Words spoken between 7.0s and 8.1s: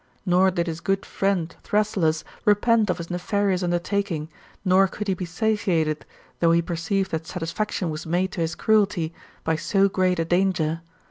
that satisfaction was